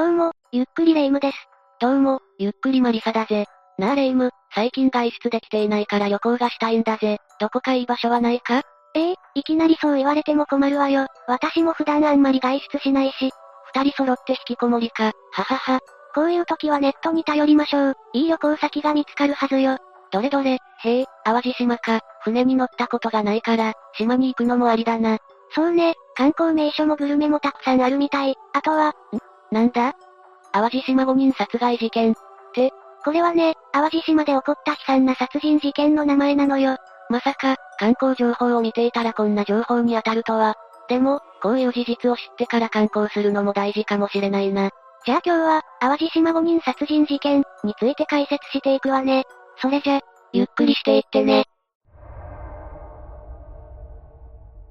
[0.00, 1.36] どうも、ゆっくりレ夢ムです。
[1.78, 3.44] どうも、ゆっくりマリサだぜ。
[3.76, 7.18] なあレ夢ム、最近外出できていないから旅行がしたいんだぜ。
[7.38, 8.62] どこかいい場所はないか？
[8.94, 11.06] ええいきなりそう言われても困るわよ。
[11.26, 13.30] 私も普段あんまり外出しないし。
[13.74, 15.80] 二人揃って引きこもりか、ははは。
[16.14, 17.94] こういう時はネットに頼りましょう。
[18.14, 19.76] いい旅行先が見つかるはずよ。
[20.12, 22.00] どれどれ、へえ、淡路島か。
[22.22, 25.18] 船に乗ったことがないから、島に行くのもありだな。
[25.54, 28.34] そうね、観光名所もグルメもたくさんあるみたい。
[28.54, 28.92] あとは、ん
[29.50, 29.94] なんだ？
[30.52, 32.12] 淡路島5人殺害事件。
[32.12, 32.16] っ
[32.54, 32.72] て、
[33.04, 36.76] これはね、淡路島で起こった悲惨な殺人事件の名前なのよ。
[37.08, 40.54] まさか、観光情報を見ていたらこんな情報に当たるとは。
[40.88, 44.70] でも、こういう事実を知ってから観光するのも大事かもしれないな。
[45.06, 49.24] じゃあ今日は、淡路島5人殺人事件について解説していくわね。
[49.56, 50.00] それじゃ、
[50.32, 51.44] ゆっくりしていってね。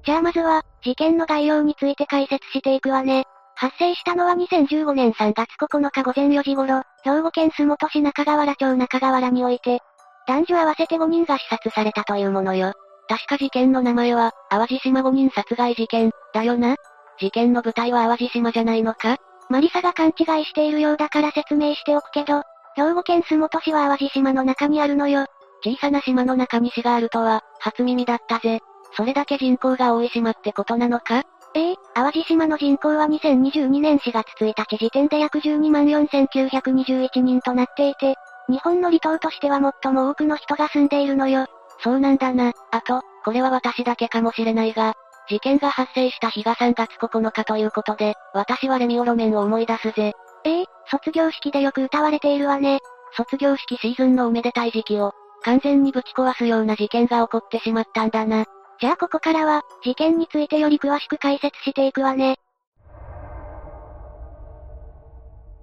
[0.04, 3.24] じゃあまずは、事件の概要について解説していくわね。
[3.60, 9.80] 発生したのは2015年3月9日午前4時頃、兵庫県洲本市中川原町中川原において、
[10.26, 12.72] 男女合わせて5人が刺殺されたというものよ。
[13.06, 16.76] 確か事件の名前は、淡路島5人殺害事件、だよな？
[17.18, 19.18] 事件の舞台は淡路島じゃないのか？
[19.50, 22.44] マリサが勘違いしているようだから説明しておくけど、
[22.76, 25.26] 兵庫県洲本市は淡路島の中にあるのよ。
[25.62, 28.60] 小さな島の中に市があるとは、初耳だったぜ。
[28.96, 31.24] それだけ人口が多い島ってことなのか？
[31.54, 38.14] ええ淡路島の人口は2022年4月1日時点で約12万4921人となっていて、
[38.48, 41.46] 日本の離島としては最も多くの人が住んでいるのよ。
[41.82, 42.52] そうなんだな。
[42.70, 44.94] あと、これは私だけかもしれないが、
[45.28, 50.12] 事件が発生した日が3月9日ということで、私はレミオロメンを思い出すぜ。
[50.44, 52.80] ええ卒業式でよく歌われているわね。
[53.16, 58.44] 卒業式シーズンのおめでたい時期を、完全にぶち壊すような事件が起こってしまったんだな。
[58.80, 62.36] じゃあここからは、事件についてより詳しく解説していくわね。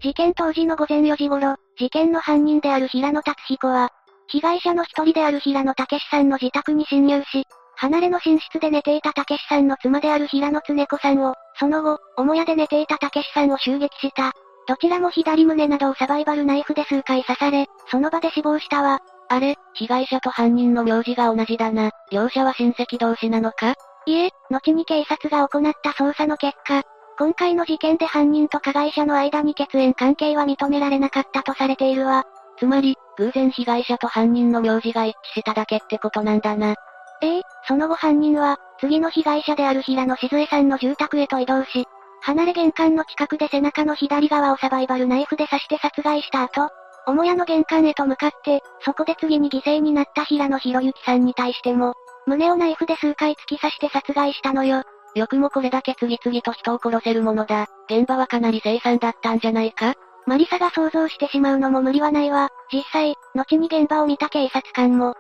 [0.02, 3.90] 事件当時の午前4時頃、事件の犯人である平野達彦は、
[4.28, 14.34] 被害者の一人である平野武さんの自宅に侵入し、離れの寝室で寝ていた武さんの妻である平野恒子さんを、その後、母屋で寝ていた武さんを襲撃した。
[14.68, 19.00] どちらも左胸などをサバイバルナイフで数回刺され、その場で死亡したわ。
[19.30, 21.92] あれ、被害者と犯人の名字が同じだな。
[22.12, 23.74] 両者は親戚同士なのか？
[24.06, 26.84] いえ、後に警察が行った捜査の結果、
[27.20, 32.24] 今回の事件で犯人と加害者の間に血縁関係は認められなかったとされているわ。
[32.58, 36.76] つまり、偶然被害者と犯人の名字が一致しただけってことなんだな。
[37.22, 41.86] ええその後犯人は、次の被害者である平野静江さんの住宅へと移動し、
[42.22, 46.70] 離れ玄関の近くで背中の左側をサバイバルナイフで刺して殺害した後、
[47.08, 51.94] 母屋の玄関へと向かって、そこで次に犠牲になった平野博之さんに対しても、
[52.26, 54.84] 胸をナイフで数回突き刺して殺害したのよ。
[55.16, 57.68] よくもこれだけ次々と人を殺せるものだ。
[57.90, 59.94] 現場はかなり凄惨だったんじゃないか？
[60.26, 62.50] マリサが想像してしまうのも無理はないわ。
[62.74, 65.14] 実際、後に現場を見た警察官も、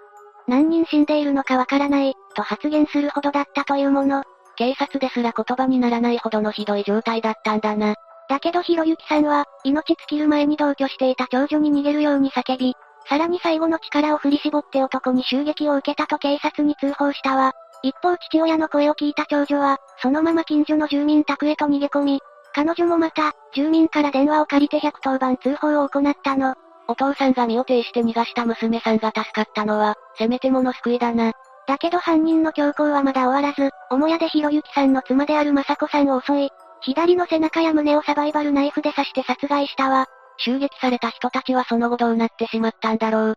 [0.45, 4.23] 何人死んでいるのかわからない、と発言するほどだったというもの。
[4.57, 7.95] 警察ですら言葉にならないほどのひどい状態だったんだな。
[8.29, 12.75] だけどひろゆきさんは、命尽きる前に同居していた長女に逃げるように叫び、
[13.07, 17.53] さらに最後の力を振り絞って男に襲撃を受けたと警察に通報したわ。
[17.83, 22.19] 一方父親の声を聞いた長女は、そのまま近所の住民宅へと逃げ込み、
[22.53, 26.55] 彼女もまた、住民から電話を借りて110番通報を行ったの。
[26.89, 31.31] お父さんが身を挺して逃がした娘さんが助かったのは、せめてもの救いだな。
[31.67, 36.49] だけど犯人の強行はまだ終わらず、母屋でひろゆきさんの妻である雅子さんを襲い、
[36.81, 40.05] 左の背中や胸をサバイバルナイフで刺して殺害したわ。
[40.37, 43.35] 襲撃された人たちはその後どうなってしまったんだろう。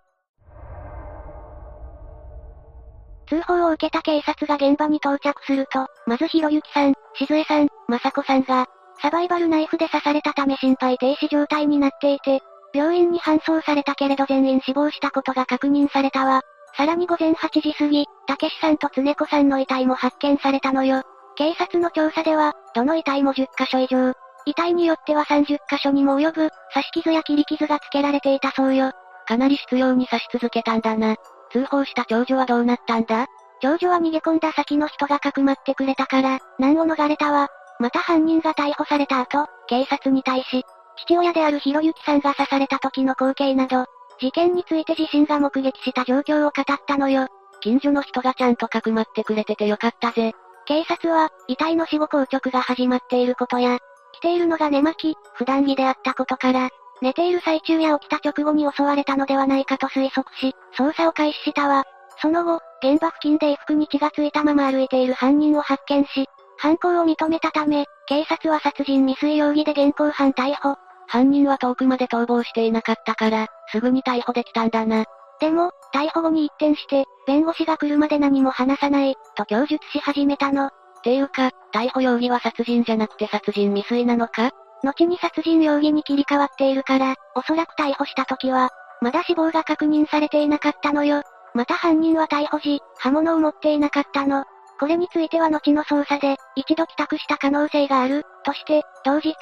[3.28, 8.66] 通報を受けた警察が現場に到着すると、まずひろゆきさん、静江さん、雅子さんが、
[9.00, 12.40] サバイバルナイフで刺されたため心肺停止状態になっていて、
[12.74, 16.42] 病院に搬送されたけれど全員死亡したことが確認されたわ。
[16.76, 21.02] さらに午前8時過ぎ、たけしさんとつねこさんの遺体も発見されたのよ。
[21.40, 24.12] 警察の調査では、どの遺体も10箇所以上、
[24.44, 28.92] 遺体によっては30箇所にも及ぶ、刺し傷や切り傷がつけられていたそうよ。
[29.26, 31.16] かなり執拗に刺し続けたんだな。
[31.50, 33.24] 通報した長女はどうなったんだ？
[33.62, 37.48] 長女は逃げ込んだ先の人がかくまってくれたから、難を逃れたわ。
[37.78, 40.62] また犯人が逮捕された後、警察に対し、
[41.06, 43.86] 父親であるひろゆきさんが刺された時の光景など、
[44.20, 47.28] 事件について自身が目撃した状況を語ったのよ。
[47.62, 50.34] 近所の人がちゃんとかくまってくれててよかったぜ。
[50.66, 53.78] 警察は、遺体の死後硬直が始まっていることや、
[54.12, 56.68] 着ているのが寝巻き、普段着であったことから、
[57.00, 61.84] 寝ている最中や起きた直後に襲われたのではないかと推測し、捜査を開始したわ。
[62.20, 66.26] その後、現場付近で衣服に血がついたまま歩いている犯人を発見し、
[66.58, 70.76] 犯行を認めたため、警察は殺人未遂容疑で現行犯逮捕。
[71.06, 75.06] 犯人は遠くまで逃亡していなかったから、すぐに逮捕できたんだな。
[75.40, 80.66] でも、逮捕後に一転して、弁護士が来るまで何も話さない、と供述し始めたの。
[80.66, 80.70] っ
[81.02, 84.50] ていうか、逮捕容疑は殺人じゃなくて殺人未遂なのか？
[84.82, 88.70] 後に殺人容疑に切り替わっているから、おそらく逮捕した時は、
[89.00, 91.22] まだ死亡が確認されていなかったのよ。
[91.54, 94.44] また犯人は逮捕時、刃物を持っていなかったの。
[94.78, 99.34] これについては後の捜査で、一度帰宅した可能性がある、として、当日、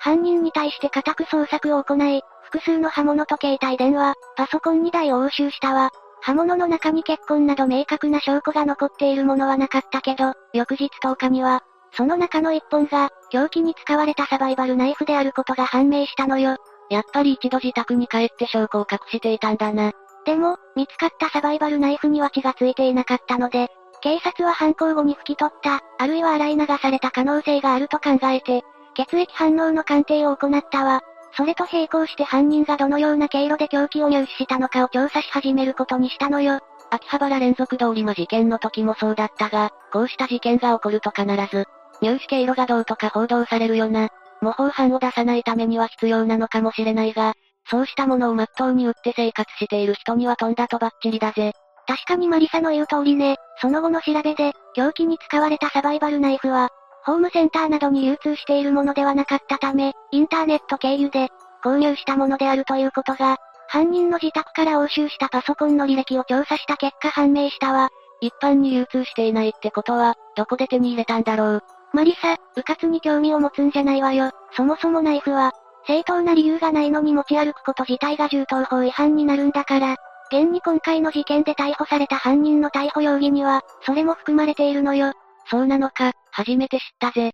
[0.00, 2.22] 犯人に対して家宅捜索を行い、
[2.52, 5.90] 複数の刃物と携帯電話、パソコン2台を押収したわ。
[6.20, 11.62] 刃物の中に血痕など明確な証拠が残っているものはなかったけど、翌日10日には、
[11.96, 16.58] その中の一本が、凶器に使われたサバイバルナイフであることが判明したのよ。
[16.90, 19.92] やっぱり一度自宅に帰って証拠を隠していたんだな。
[20.26, 23.68] でも、見つかったサバイバルナイフには血がついていなかったので、
[24.02, 28.62] 警察は犯行後に拭き取った、あるいは洗い流された可能性があると考えて、
[28.94, 31.02] 血液反応の鑑定を行ったわ。
[31.36, 36.60] それと並行して犯人がどのような経路で凶器を入手したのかを調査し始めることにしたのよ。
[36.90, 41.64] 秋葉原連続通り魔事件の時もそうだったが、こうした事件が起こると必ず、
[42.02, 44.08] 入手経路がどうとか報道されるよな。
[44.42, 47.32] 模倣犯を出さないためには必要なのかもしれないが、
[47.70, 51.52] そうしたものを真っ当に売って生活している人には飛んだとバッチリだぜ。
[51.86, 56.68] 確かにマリサの言う通りね、その後の調べで、凶器に使われたサバイバルナイフは、
[57.04, 61.28] ホームセンターなどに流通しているものではなかったため、インターネット経由で、
[61.64, 63.38] 購入したものであるということが、
[63.68, 67.88] 犯人の自宅から押収したパソコンの履歴を調査した結果判明したわ。
[68.20, 71.62] 一般に流通していないってことは、どこで手に入れたんだろう。
[71.92, 74.30] マリサ、迂闊に興味を持つんじゃないわよ。
[74.56, 75.52] そもそもナイフは、
[75.86, 79.96] 正当な理由がないのに持ち歩くこと自体が銃刀法違反になるんだから、
[80.30, 85.12] 現に今回の事件で逮捕された犯人の逮捕容疑には、それも含まれているのよ。
[85.46, 87.32] そうなのか、初めて知ったぜ。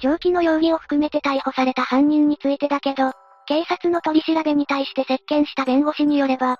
[0.00, 3.12] 上記の容疑を含めて逮捕された犯人についてだけど、
[3.46, 6.56] 警察の取り調べに対して接見した弁護士によれば、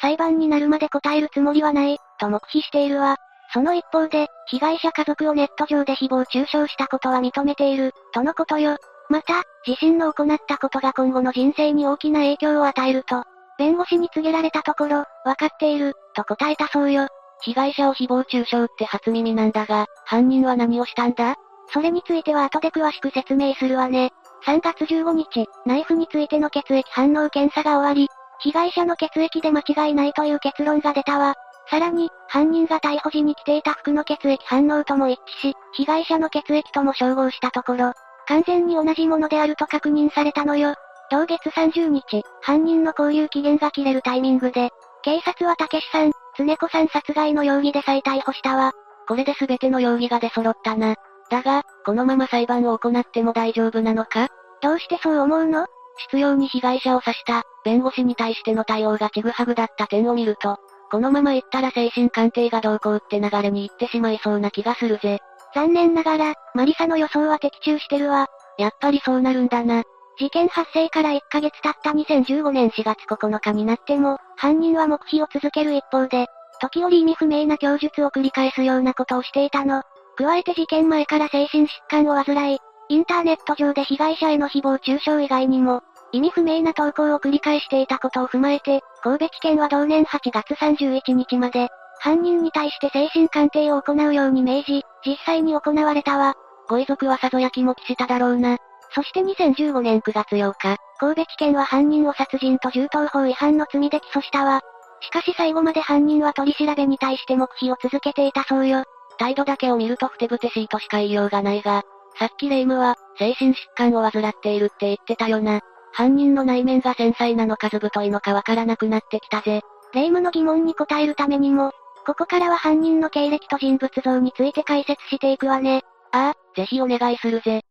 [0.00, 3.16] 裁判になるまで答えるつもりはない、と黙秘しているわ。
[3.52, 8.76] その一方で、被害者家族をネット上で誹謗中傷したことは認めている、とのことよ。
[9.08, 13.24] また、自身の行ったことが今後の人生に大きな影響を与えると、
[13.58, 17.08] 弁護士に告げられたところ、わかっている、と答えたそうよ。
[17.42, 21.36] 被害者を誹謗中傷って初耳なんだが、犯人は何をしたんだ？
[21.72, 24.10] それについては後で詳しく説明するわね。
[24.46, 28.08] 3月15日、ナイフについての血液反応検査が終わり、
[28.40, 31.34] 被害者の血液で間違いないという結論が出たわ。
[31.68, 37.92] さらに、犯人が逮捕時に着ていた服の血液反応とも一致し、被害者の血液とも照合したところ、
[38.26, 40.74] 完全に同じものであると確認されたのよ。
[41.10, 44.70] 同月30日、犯人の交留期限が切れるタイミングで、
[45.02, 46.12] 警察は竹志さん、
[46.46, 48.72] 常子さん殺害の容疑で再逮捕したわ。
[49.06, 50.94] これで全ての容疑が出揃ったな。
[51.30, 54.28] だが、このまま裁判を行っても大丈夫なのか？
[54.62, 55.66] どうしてそう思うの？
[56.10, 60.56] 執拗に被害者を刺した、弁護士に対しての対応がちぐはぐだった点を見ると、
[60.90, 65.18] このまま行ったら精神鑑定がどうこうって流れに行ってしまいそうな気がするぜ。
[65.54, 68.28] 残念ながら、マリサの予想は的中してるわ。
[68.56, 69.82] やっぱりそうなるんだな。
[70.20, 76.26] 事件発生から1ヶ月経った2015年4月9日になっても、犯人は黙秘を続ける一方で、
[76.60, 79.82] 時折意味不明な供述を繰り返すようなことをしていたの。
[80.18, 82.58] 加えて事件前から精神疾患を患い、
[82.90, 85.80] インターネット上で被害者への誹謗中傷以外にも、
[86.12, 91.68] 意味不明な投稿を繰り返していたことを踏まえて、神戸地検は同年8月31日まで、
[91.98, 96.34] 犯人に対して精神鑑定を行うように命じ、実際に行われたわ。
[96.68, 98.58] ご遺族はさぞやきもきしただろうな。
[98.94, 104.60] そして2015年9月8日、神戸地検は犯人を殺人と銃刀法違反の罪で起訴したわ。
[105.00, 108.84] しかし最後まで犯人は取り調べに対して黙秘を続けていたそうよ。
[109.18, 111.82] 態度だけを見るとふてぶてしいとしか言いようがないが、
[112.18, 115.60] さっきレイムは、精神疾患を患っているって言ってたよな。
[115.92, 119.62] 犯人の内面が繊細なのかず太いのかわからなくなってきたぜ。
[119.92, 121.72] 霊夢の疑問に答えるためにも、
[122.06, 125.82] ここからは犯人の経歴と人物像について解説していくわね。
[126.12, 127.62] ああ、ぜひお願いするぜ。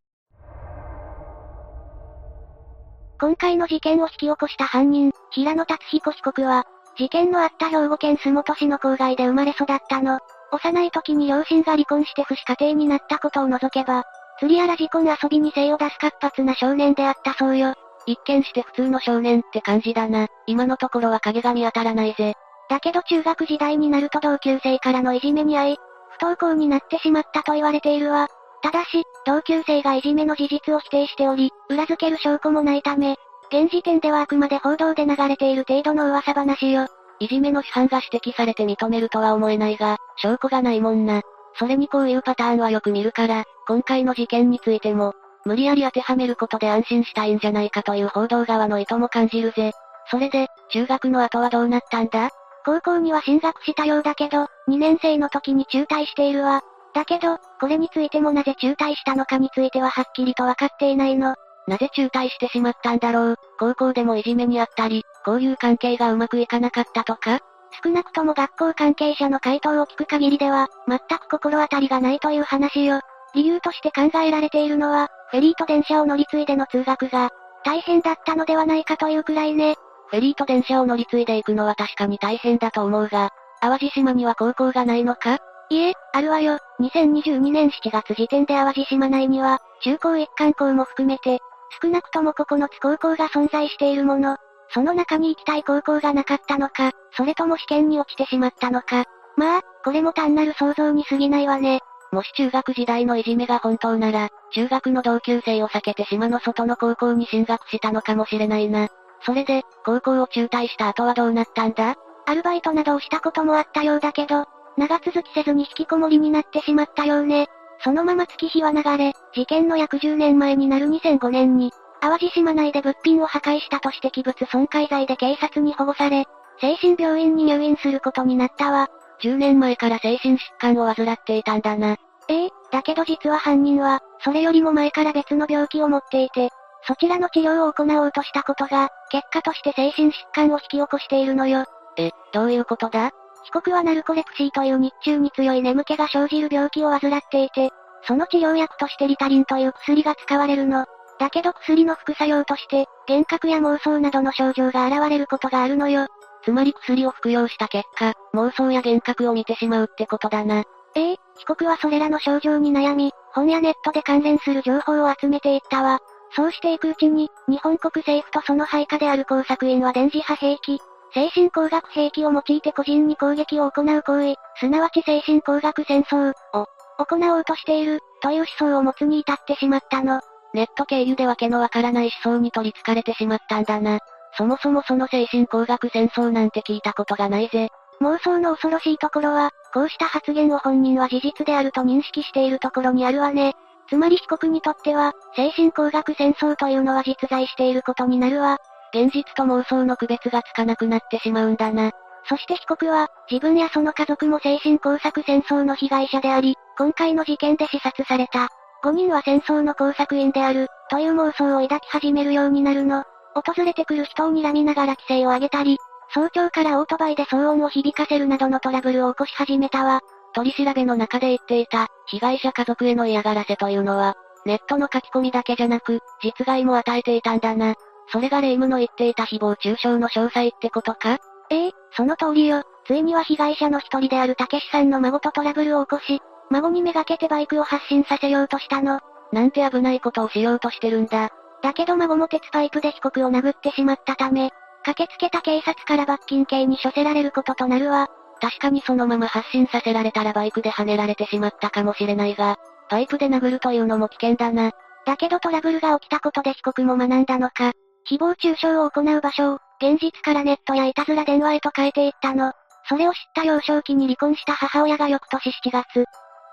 [3.20, 6.66] 今回の事件を引き起こした犯人、平野達彦被告は、
[6.98, 10.20] 事件のあった兵庫県洲本市の郊外で生まれ育ったの。
[10.52, 14.06] 幼い時に両親が離婚して不死家庭になったことを除けば、
[14.40, 17.74] 釣りやら事故の遊びに精を出す活発な少年であったそうよ。
[18.06, 20.28] 一見して普通の少年って感じだな。
[20.48, 22.36] 今のところは影が見当たらないぜ。
[22.70, 25.78] だけど中学時代になると同級生からのいじめに遭い、
[26.20, 28.30] 不登校になってしまったと言われているわ。
[28.62, 33.16] ただし、同級生がいじめの事実を否定しており、裏付ける証拠もないため、
[33.50, 36.88] 現時点ではあくまで報道で流れている程度の噂話よ。
[37.20, 41.22] いじめの批判が指摘されて認めるとは思えないが、証拠がないもんな。
[41.60, 45.14] それにこういうパターンはよく見るから、今回の事件についても、
[45.46, 49.74] 無理やり当てはめることで安心したいんじゃないかという報道側の意図も感じるぜ。
[50.10, 52.32] それで、中学の後はどうなったんだ？
[52.66, 56.62] 高校には進学したようだけど、2年生の時に中退しているわ。
[56.96, 61.36] だけど、これについてもなぜ中退したのかについてははっきりとわかっていないの。
[61.68, 67.40] なぜ中退してしまったんだろう高校でもいじめにあったり、交友関係がうまくいかなかったとか
[67.84, 73.02] 少なくとも学校関係者の回答を聞く限りでは、全く心当たりがないという話よ。
[73.36, 77.30] 理由として考えられているのは、フェリーと電車を乗り継いでの通学が、
[77.64, 79.76] 大変だったのではないかというくらいね。
[80.08, 83.30] フェリーと電車を乗り継いでいくのは確かに大変だと思うが、
[83.62, 85.38] 淡路島には高校がないのか？
[85.72, 86.58] いえ、あるわよ。
[86.80, 91.40] 2022年7月時点で淡路島内には、中高一貫校も含めて、
[91.82, 94.38] 少なくとも9つ高校が存在しているもの。
[94.74, 99.06] その中に行きたい高校がなかったのか、それとも試験に落ちてしまったのか。
[99.38, 101.82] まあ、これも単なる想像に過ぎないわね。
[102.12, 108.88] もし中学時代のいじめが本当なら、中学の同級生を避けて島の外の高校に進学したのかもしれないな。
[109.22, 111.96] それで、高校を中退した後はどうなったんだ？
[112.26, 114.46] アルバイトなどをしたこともあったようだけど、
[114.80, 117.48] 長続きせずに引きこもりになってしまったようね。
[117.84, 126.26] そのまま月日は流れ、事件の約10年前になる2005年に、淡路島内で物品を破壊したとして器物損壊罪で警察に保護され、
[126.62, 128.88] 精神病院に入院することになったわ。
[129.22, 131.98] 10年前から精神疾患を患っていたんだな。
[132.30, 136.50] ええ、だけど実は犯人は、それよりも前から別の病気を持っていて、
[136.88, 141.66] そちらの治療を行おうとしたことが、結果として精神疾患を引き起こしているのよ。
[141.98, 143.12] え、どういうことだ
[143.46, 147.70] 被告はナルコレプシーという日中に強い眠気が生じる病気を患っていて、
[148.04, 150.86] その治療薬としてリタリンという薬が使われるの。
[151.20, 156.08] だけど薬の副作用として、幻覚や妄想などの症状が現れることがあるのよ。
[156.44, 160.64] つまり薬を服用した結果、妄想や幻覚を見てしまうってことだな。
[160.96, 166.00] ええ被告はそれらの症状に悩み、本やネットで関連する情報を集めていったわ。
[166.36, 170.80] そうしていくうちに、日本国政府とその配下である工作員は電磁波兵器、
[171.14, 180.22] 精神工学兵器を用いて個人に攻撃を行う行為、すなわち精神工学戦争を行おうとしている、という思想を持つに至ってしまったの。
[180.54, 184.00] ネット経由でわけのわからない思想に取り憑かれてしまったんだな。
[184.38, 187.70] そもそもその精神工学戦争なんて聞いたことがないぜ。
[188.02, 193.54] 妄想の恐ろしいところは、こうした発言を本人は事実であると認識しているところにあるわね。
[193.90, 198.58] つまり被告にとっては、精神工学戦争というのは実在していることになるわ。
[198.94, 201.92] 現実と妄想の区別がつかなくなってしまうんだな。
[202.28, 208.50] そして被告は、自分やその家族も精神工作戦争の被害者であり、今回の事件で視察された。
[208.84, 213.04] 5人は戦争の工作員である、という妄想を抱き始めるようになるの。
[213.36, 215.78] 訪れてくる人を睨みながら規制を上げたり、
[216.14, 220.02] 早朝からオートバイで騒音を響かせるなどのトラブルを起こし始めたわ。
[220.34, 224.16] 取り調べの中で言っていた、被害者家族への嫌がらせというのは、
[224.46, 227.76] ネットの書き込みだけじゃなく、実害も与えていたんだな。
[228.12, 231.20] それが霊夢の言っていた誹謗中傷の詳細ってことか？
[231.52, 232.64] ええその通りよ。
[232.86, 239.00] ついには被害者の一人であるたけしさんの孫とトラブルを起こし、孫にめがけてバイクを発進させようとしたの。
[239.32, 241.30] なんて危ないことをしようとしてるんだ。
[241.62, 244.50] だけど孫も鉄パイプで被告を殴ってしまったため、
[244.84, 248.08] 駆けつけた警察から罰金刑に処せられることとなるわ。
[248.42, 252.58] 確かにそのまま発進させられたらバイクで跳ねられてしまったかもしれないが、
[252.90, 254.72] パイプで殴るというのも危険だな。
[255.06, 257.74] だけどトラブルが起きたことで被告も学んだのか。
[258.10, 262.54] 誹謗中傷を行う場所を、現実からネットやいたずら電話へと変えていったの。
[262.88, 266.06] それを知った幼少期に離婚した母親が翌年7月、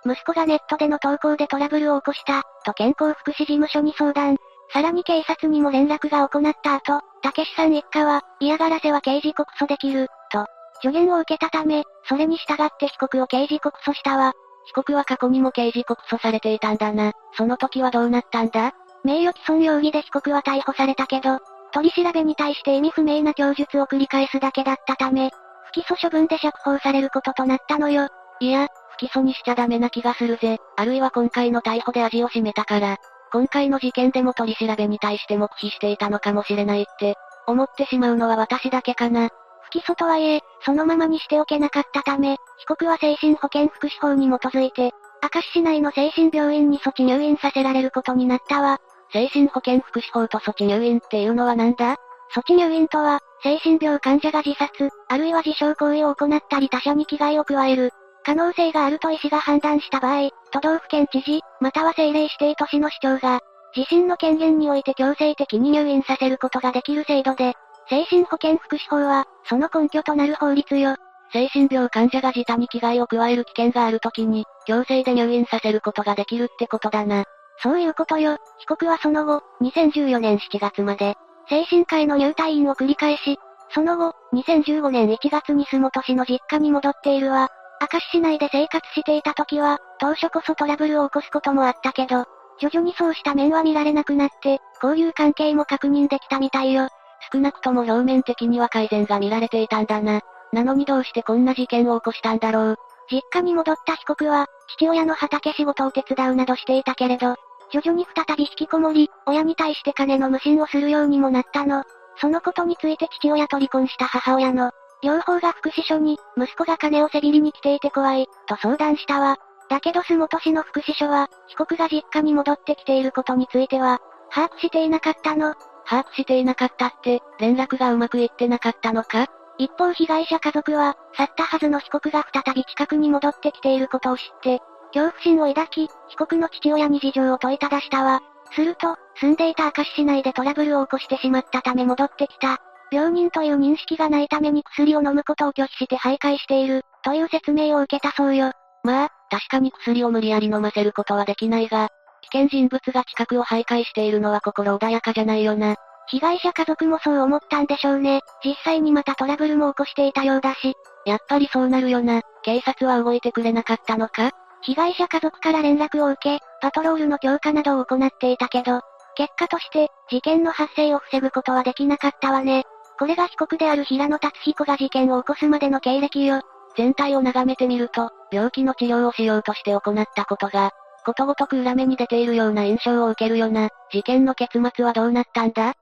[0.04, 4.36] 息子がネットでの投稿でトラブルを起こした、と健康福祉事務所に相談。
[4.72, 10.46] さらに警察にも連絡が行った後、たけしさん一家は、嫌がらせは刑事告訴できる、と、
[10.82, 14.32] 助言を受けたため、それに従って被告を刑事告訴したわ。
[14.66, 17.12] 被告は過去にも刑事告訴されていたんだな。
[17.36, 18.72] その時はどうなったんだ？
[19.06, 21.38] 名誉毀損容疑で被告は逮捕されたけど、
[21.72, 25.30] 取り調べに対して意味不明な供述を繰り返すだけだったため、
[25.66, 28.08] 不起訴処分で釈放されることとなったのよ。
[28.40, 30.58] いや、不起訴にしちゃダメな気がするぜ。
[30.76, 32.96] あるいは今回の逮捕で味を占めたから、
[33.32, 37.14] 今回の事件でも取り調べに対して黙秘していたのかもしれないって、
[37.46, 39.28] 思ってしまうのは私だけかな。
[39.62, 48.78] 不起訴とはいえ、そのままにしておけなかったため、被告は精神保健福祉法に基づいて、明石市内の精神病院に措置入院させられることになったわ。
[49.16, 51.96] 精神保健福祉法と措置入院っていうのはなんだ？
[52.34, 57.92] 措置入院とは、精神病患者が自殺、あるいは自傷行為を行ったり他者に危害を加える、
[58.26, 63.40] 可能性があると医師が判断した場合、都道府県知事、または政令指定都市の市長が、
[63.74, 67.54] 自身の権限において強制的に入院させることができる制度で、
[67.88, 70.94] 精神保健福祉法は、その根拠となる法律よ。
[71.32, 77.24] 精神病患者が自他に危害を加える危険があるときに、強制で入院させることができるってことだな。
[77.62, 78.38] そういうことよ。
[78.58, 81.16] 被告はその後、2014年7月まで、
[81.48, 83.38] 精神科への入退院を繰り返し、
[83.70, 87.48] その後、2015年1月に洲本市の実家に戻っているわ。
[87.80, 92.24] 明石市内で生活していた時は、当初こそトラブルを起こすこともあったけど、
[92.58, 96.88] 徐々にそうした面は見られなくなって、交友関係も確認できたみたいよ。
[97.32, 100.20] 少なくとも表面的には改善が見られていたんだな。
[100.52, 102.76] なのにどうしてこんな事件を起こしたんだろう。
[103.10, 104.46] 実家に戻った被告は、
[104.76, 107.36] 父親の畑仕事を手伝うなどしていたけれど、
[107.72, 111.84] 徐々に再び引きこもり、親に対して金の無心をするようにもなったの。
[112.18, 114.70] そのことについて父親と離婚した母親の、
[115.02, 119.38] 両方が福祉所に、息子が金をせびりに来ていて怖い、と相談したわ。
[119.68, 125.54] だけど洲本市の福祉所は、被告が実家に戻ってきていることについては、把握していなかったの。
[125.84, 134.60] 把握していなかったって、連絡がうまくいってなかったのか一方被害者家族は、去ったはずの被告が再び近くに戻ってきていることを知って、
[134.92, 138.20] 恐怖心を抱き、被告の父親に事情を問いただしたわ。
[138.52, 142.58] すると、住んでいた明石市内でトラブルを起こしてしまったため戻ってきた。
[142.90, 148.52] 病人という認識がないために薬を飲むことを拒否して徘徊している、という説明を受けたそうよ。
[148.84, 151.88] まあ、確かに薬を無理やり飲ませることはできないが、
[152.30, 155.74] 危険人物が近くを徘徊しているのは心穏やかじゃないよな。
[156.08, 158.20] 被害者家族もそう思ったんでしょうね。
[158.44, 160.74] 実際にまたトラブルも起こしていたようだし。
[161.04, 162.22] やっぱりそうなるよな。
[162.42, 164.30] 警察は動いてくれなかったのか？
[164.62, 168.80] 被害者家族から連絡を受け、パトロールの強化などを行っていたけど、
[169.16, 172.64] 結果として、事件の発生を防ぐことはできなかったわね。
[172.98, 176.42] これが被告である平野達彦が事件を起こすまでの経歴よ。
[176.76, 180.72] 全体を眺めてみると、病気の治療をしようとして行ったことが、
[181.04, 183.68] ことごとく裏目に出ているような印象を受けるよな。
[183.92, 185.74] 事件の結末はどうなったんだ？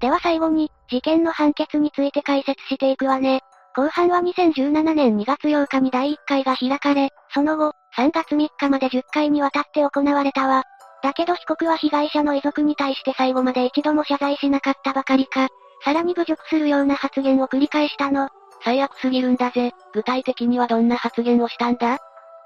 [0.00, 3.40] では最後に、事件の判決について解説していくわね。
[3.76, 10.62] 後半は2017年2月8日に第1回が開かれ、その後、3月3日まで10回にわたって行われたわ。
[11.02, 15.48] だけど被告は被害者の遺族に対して最後まで一度も謝罪しなかったばかりか、
[15.84, 18.28] さらに侮辱するような発言を繰り返したの。
[18.64, 19.72] 最悪すぎるんだぜ。
[19.92, 21.98] 具体的にはどんな発言をしたんだ？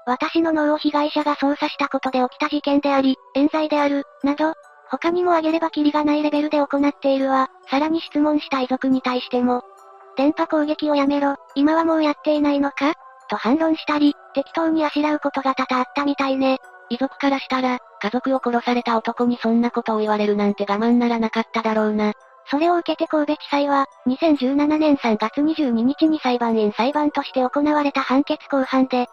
[0.05, 4.53] 私の脳を被害者が操作したことで起きた事件であり、冤罪である、など、
[4.89, 7.47] 他にも挙げればキリがないレベルで行っているわ。
[7.69, 9.61] さらに質問した遺族に対しても、
[10.19, 12.93] 電波攻撃をやめろ、今はもうやっていないのか？
[13.29, 16.57] と反論したり、適当にあしらうことが多々あったみたいね。
[16.89, 22.11] 遺族からしたら、家族を殺された男にそんなことを言われるなんて我慢ならなかっただろうな。
[22.51, 29.07] それを受けて神戸地裁は、2017年3月22日に裁判員裁判として行われた判決公判で、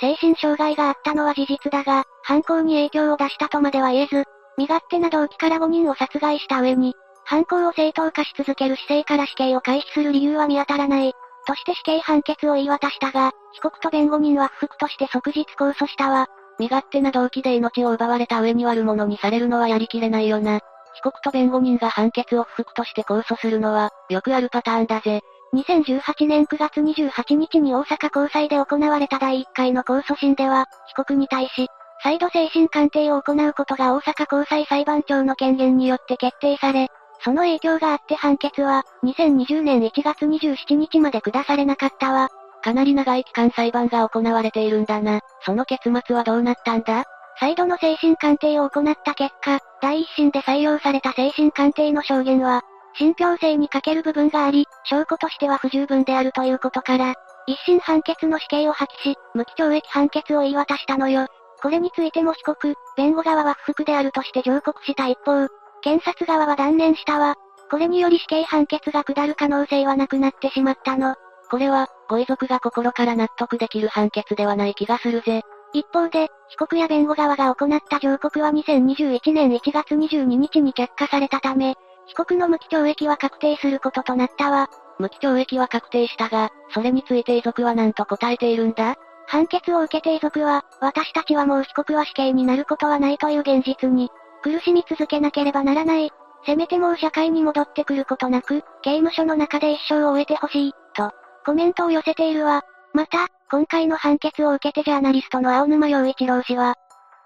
[0.00, 4.24] 精神障害があったのは事実だが、犯行に影響を出したとまでは言えず、
[4.56, 6.94] 身勝手な動機から5人を殺害した上に、
[7.26, 11.12] 犯行を正当化し続ける姿勢から死刑を回避する理由は見当たらない。
[11.46, 16.28] として死刑判決を言い渡したが、被告と弁護人は不服として即日控訴したわ。
[16.58, 20.60] 身勝手な動機で命を奪われた上に悪者にされるのはやりきれないよな。
[20.94, 25.20] 被告と弁護人が判決を不服として控訴するのは、よくあるパターンだぜ。
[25.54, 31.68] 2018年9月28日に大阪高裁で行われた第1回の控訴審では、被告に対し、
[32.02, 36.88] 再度精神鑑定を行うことが大阪高裁裁判長の権限によって決定され、
[37.20, 42.28] その影響があって判決は、2020年1月27日まで下されなかったわ。
[42.62, 45.20] かなり長い期間裁判が行われているんだな。
[45.44, 47.04] その結末はどうなったんだ？
[47.38, 52.62] 再度の精神鑑定を行った結果、第一審で採用された精神鑑定の証言は、
[52.98, 57.14] 信憑性に欠ける部分があり、証拠としては不十分であるということから、
[57.46, 61.26] 一審判決の死刑を破棄し、無期懲役判決を言い渡したのよ。
[61.60, 65.46] これについても被告、弁護側は不服であるとして上告した一方、
[65.86, 67.36] 検察側は断念したわ。
[67.70, 71.14] これにより死刑判決が下る可能性はなくなってしまったの。
[71.48, 75.42] これは、ご遺族が心から納得できる判決ではない気がするぜ。
[75.72, 84.68] 一方で、被告や弁護側が行った上告は2021年1月22日に却下されたため、被告の無期懲役は確定することとなったわ。
[84.98, 88.96] 無期懲役は確定したが、それについて遺族は何と答えているんだ？
[89.28, 94.10] 判決を受けて遺族は、私たちはもう被告は死刑になることはないという現実に、
[94.46, 96.12] 苦しみ続けなければならない。
[96.44, 101.10] せめてもう社会に戻ってくることなく、刑務所の中で一生を終えてほしい、と、
[101.44, 102.62] コメントを寄せているわ。
[102.92, 106.76] また、今回の判決を受けてジャーナリストの青沼洋一郎氏は、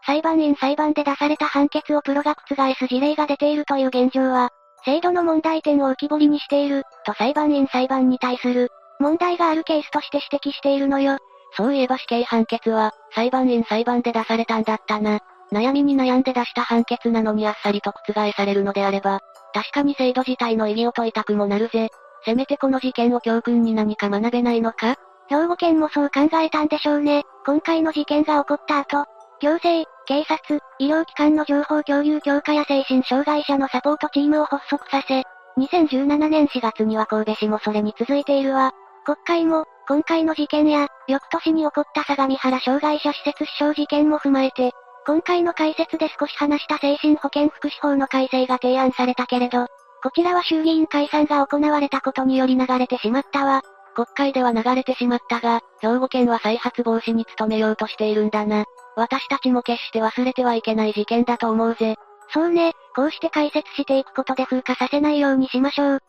[0.06, 4.48] 裁判員裁判で出された判決をプロが覆す事例が出ているという現状は、
[4.86, 11.18] 制度の問題点を浮き彫りにしている、と裁判員裁判に対する、問題があるケースとして指摘しているのよ。
[11.54, 15.20] そういえば死刑判決は、裁判員裁判で出されたんだったな。
[15.52, 19.20] 悩みに悩んで出した判決なのにあっさりと覆されるのであれば、
[19.52, 21.88] 確かに制度自体の意義を問いたくもなるぜ。
[22.24, 24.96] せめてこの事件を教訓に何か学べないのか？
[25.28, 27.24] 兵庫県もそう考えたんでしょうね。
[27.46, 29.06] 今回の事件が起こった後、
[29.40, 35.22] 行政、警察、医療機関の情報共有強化や精神障害者のサポートチームを発足させ、
[35.58, 38.72] 2017年4月には神戸市もそれに続いているわ。
[39.04, 44.72] 国会も、今回の事件や、翌年に起こった相模原障害者施設死傷事件も踏まえて、
[45.06, 49.66] 今回の解説で少し話した精神保健福祉法の改正が提案されたけれど、
[50.02, 53.62] こちらは衆議院解散が行われたことにより流れてしまったわ。
[53.94, 58.64] 国会では流れてしまったが、兵庫県は再発防止に努めようとしているんだな。
[58.96, 61.96] 私たちも決して忘れてはいけない事件だと思うぜ。
[62.32, 66.00] そうね、こうして解説していくことで風化させないようにしましょう。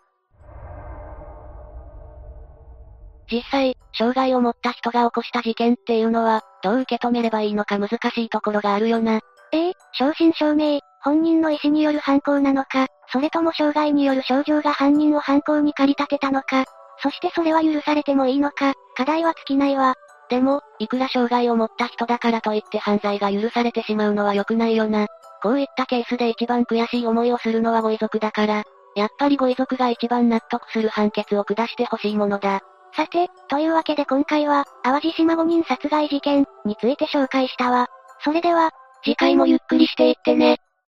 [3.31, 9.21] 実際、障害を持った人が起こした事件っていうのは、どう受け止めればいいのか難しいところがあるよな。
[9.53, 16.65] ええ正真正銘、本人の意思による犯行なのか、それとも障害による症状が犯人を犯行に駆り立てたのか、
[17.01, 19.95] そしてそれは許されてもいいのか、課題は尽きないわ。
[20.29, 25.07] でも、いくら障害を持った人だからといって犯罪が許されてしまうのは良くないよな。
[25.41, 28.63] こういったケースで一番悔しい思いをするのはご遺族だから、
[28.95, 32.61] やっぱりご遺族が一番納得する判決を下してほしいものだ。
[32.95, 37.87] さて、というわけで今回は、淡路島5人殺害事件について紹介したわ。
[38.23, 38.71] それでは、
[39.03, 40.59] 次回もゆっくりしていってね。